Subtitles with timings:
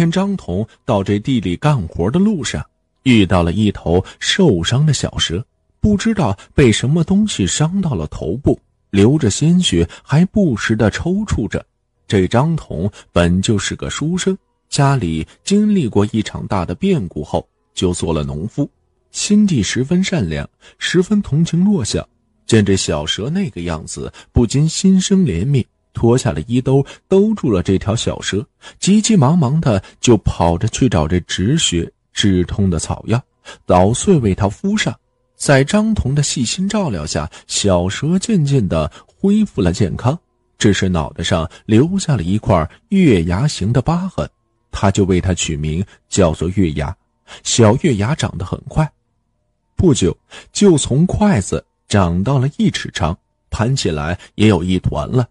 [0.00, 2.64] 天张同到这地里干活的路上，
[3.02, 5.44] 遇到了一头受伤的小蛇，
[5.78, 8.58] 不知道被什么东西伤到了头部，
[8.88, 11.62] 流着鲜血，还不时的抽搐着。
[12.08, 14.34] 这张同本就是个书生，
[14.70, 18.66] 家里经历过一场大的变故后，就做了农夫，
[19.10, 20.48] 心地十分善良，
[20.78, 22.08] 十分同情弱小。
[22.46, 25.62] 见这小蛇那个样子，不禁心生怜悯。
[25.92, 28.46] 脱下了衣兜，兜住了这条小蛇，
[28.78, 33.22] 急急忙忙的就跑着去找这止血止痛的草药，
[33.66, 34.94] 捣碎为它敷上。
[35.36, 40.18] 在张彤的细心照料下，小蛇渐渐的恢复了健康，
[40.58, 44.28] 只是脑袋上留下了一块月牙形的疤痕，
[44.70, 46.94] 他就为它取名叫做月牙。
[47.42, 48.86] 小月牙长得很快，
[49.76, 50.14] 不久
[50.52, 53.16] 就从筷子长到了一尺长，
[53.48, 55.26] 盘起来也有一团了。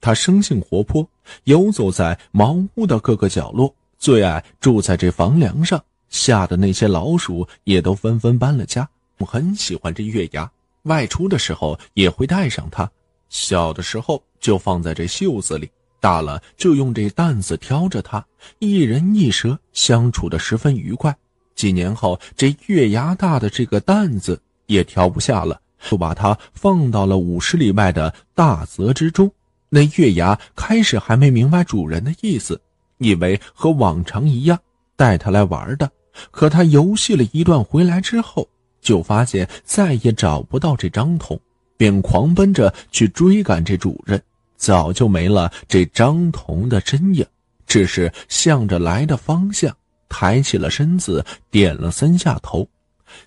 [0.00, 1.06] 他生性活泼，
[1.44, 8.88] 游走在茅屋的各个角落，最爱住在这房梁上，吓得那些老鼠也都纷纷搬了家。
[9.18, 10.50] 我很喜欢这月牙，
[10.84, 12.90] 外出的时候也会带上它。
[13.28, 18.24] 小的时候就放在这袖子里，大了就用这担子挑着它，
[18.58, 21.14] 一人一蛇相处的十分愉快。
[21.54, 25.60] 几年后，这月牙大的这个担子也挑不下了，
[25.90, 29.30] 就把它放到了五十里外的大泽之中。
[29.72, 32.60] 那月牙开始还没明白主人的意思，
[32.98, 34.58] 以为和往常一样
[34.96, 35.90] 带他来玩的。
[36.32, 38.46] 可他游戏了一段回来之后，
[38.80, 41.40] 就发现再也找不到这张彤，
[41.76, 44.20] 便狂奔着去追赶这主人。
[44.56, 47.24] 早就没了这张彤的身影，
[47.64, 49.74] 只是向着来的方向
[50.08, 52.68] 抬起了身子，点了三下头，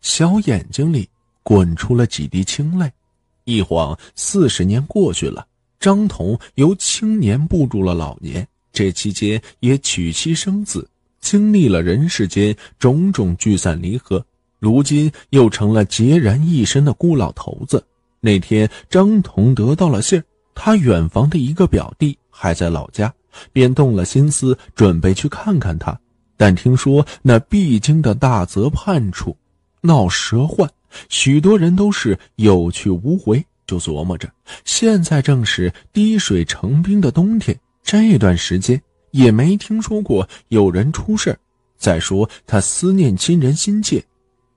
[0.00, 1.08] 小眼睛里
[1.44, 2.90] 滚出了几滴清泪。
[3.44, 5.46] 一晃四十年过去了。
[5.82, 10.88] 张彤由青年步入了老年，这期间也娶妻生子，
[11.20, 14.24] 经历了人世间种种聚散离合，
[14.60, 17.84] 如今又成了孑然一身的孤老头子。
[18.20, 23.12] 那天，张彤得到了信儿，他远房的一个表弟还在老家，
[23.52, 25.98] 便动了心思，准备去看看他。
[26.36, 29.36] 但听说那必经的大泽畔处
[29.80, 30.70] 闹蛇患，
[31.08, 33.44] 许多人都是有去无回。
[33.66, 34.30] 就琢磨着，
[34.64, 38.80] 现在正是滴水成冰的冬天，这段时间
[39.10, 41.38] 也没听说过有人出事
[41.76, 44.02] 再说他思念亲人心切，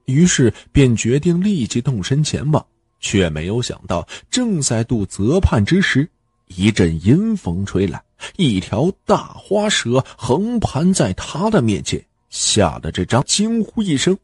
[0.04, 2.64] 于是便决定立即动身前往。
[2.98, 6.08] 却没有想到，正在渡泽畔之时，
[6.46, 8.02] 一阵阴风吹来，
[8.36, 14.16] 一条大花蛇横盘在他的面前，吓得这张惊呼一声：“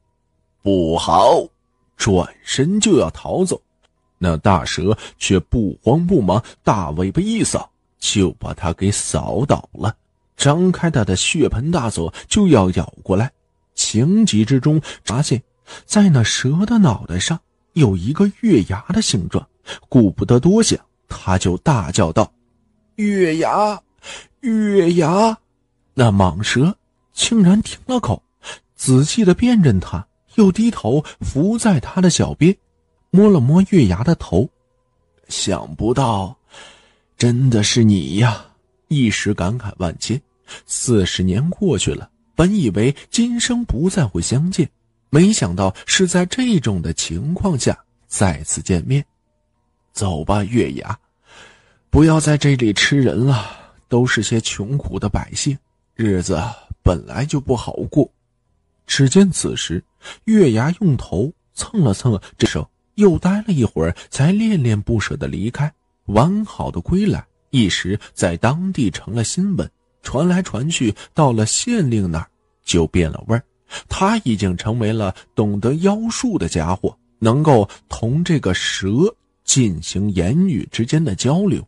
[0.63, 1.47] 不好！”
[1.99, 3.61] 转身就要逃走。
[4.23, 7.69] 那大蛇却不慌不忙，大尾巴一扫，
[7.99, 9.93] 就把他给扫倒了。
[10.37, 13.33] 张开他的血盆大嘴就要咬过来，
[13.75, 15.43] 情急之中发现，
[15.85, 17.37] 在那蛇的脑袋上
[17.73, 19.45] 有一个月牙的形状。
[19.89, 20.79] 顾不得多想，
[21.09, 22.33] 他就大叫道
[22.95, 23.81] ：“月牙，
[24.41, 25.37] 月牙！”
[25.95, 26.77] 那蟒蛇
[27.13, 28.23] 竟然停了口，
[28.77, 30.07] 仔细的辨认他，
[30.37, 32.57] 又低头伏在他的脚边。
[33.15, 34.49] 摸了摸月牙的头，
[35.29, 36.35] 想不到，
[37.19, 38.43] 真的是你呀！
[38.89, 40.19] 一时感慨万千。
[40.65, 44.67] 四十年过去了，本以为今生不再会相见，
[45.11, 49.05] 没想到是在这种的情况下再次见面。
[49.93, 50.99] 走吧，月牙，
[51.91, 55.57] 不要在这里吃人了，都是些穷苦的百姓，
[55.95, 56.43] 日子
[56.83, 58.11] 本来就不好过。
[58.87, 59.85] 只见此时，
[60.25, 62.67] 月牙用头蹭了蹭这手。
[62.97, 65.73] 又待了一会儿，才恋恋不舍的离开。
[66.07, 69.71] 完好的归来，一时在当地成了新闻，
[70.03, 72.29] 传来传去，到了县令那儿
[72.65, 73.43] 就变了味儿。
[73.89, 78.89] 他已经成为了懂得妖术的家伙，能够同这个蛇
[79.45, 81.67] 进行言语之间的交流，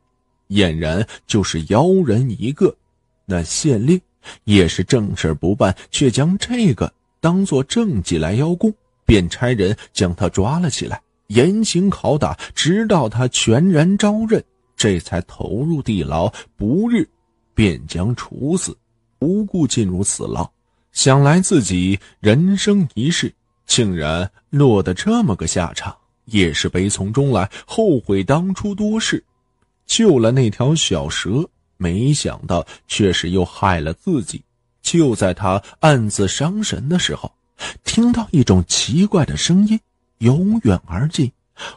[0.49, 2.77] 俨然就是妖人一个。
[3.25, 3.99] 那县令
[4.45, 8.75] 也是正事不办，却将这个当做政绩来邀功，
[9.07, 11.01] 便差人将他抓了起来。
[11.29, 14.43] 严刑拷打，直到他全然招认，
[14.77, 17.09] 这才投入地牢，不日
[17.55, 18.77] 便将处死。
[19.21, 20.51] 无故进入死牢，
[20.93, 23.33] 想来自己人生一世，
[23.67, 29.25] 竟然落得这么个下场，也是悲从中来，后悔当初多事，
[29.87, 31.49] 救了那条小蛇，
[31.79, 34.43] 没想到却是又害了自己。
[34.83, 37.33] 就在他暗自伤神的时候，
[37.83, 39.81] 听到一种奇怪的声音。
[40.25, 41.31] 由远而近，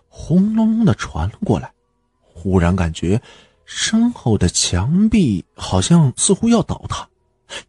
[0.08, 1.70] 轰隆隆的传了过来。
[2.22, 3.22] 忽然感觉
[3.66, 7.06] 身后的墙壁好像似乎要倒塌，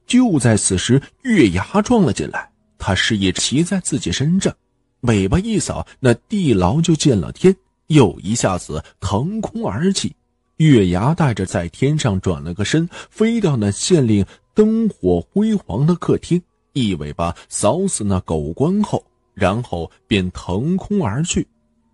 [0.07, 2.49] 就在此时，月牙撞了进来，
[2.79, 4.55] 他示意骑在自己身上，
[5.01, 7.55] 尾巴一扫，那地牢就见了天，
[7.89, 10.15] 又一下子腾空而起。
[10.59, 16.41] 月牙带着在天上转了个身，飞到那县令灯火辉煌的客厅，
[16.73, 19.05] 一尾巴扫死那狗官后，
[19.39, 21.47] 然后便腾空而去。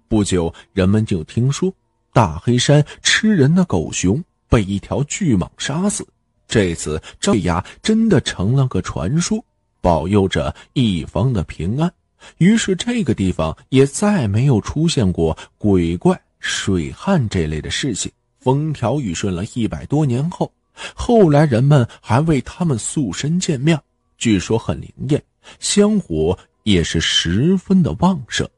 [0.09, 1.73] 不久，人们就听说
[2.13, 6.07] 大黑山吃人的狗熊被一条巨蟒杀死。
[6.47, 9.45] 这次赵牙真的成了个传说，
[9.81, 11.93] 保佑着一方的平安。
[12.39, 18.11] 于是，这个地方也再没有出现过鬼怪、水旱这类的事情。
[18.39, 20.53] 风调雨顺了一百多年后，
[20.95, 23.83] 后来人们还为他们塑身建庙，
[24.19, 25.23] 据说很灵验，
[25.59, 28.49] 香火也是十分的旺盛。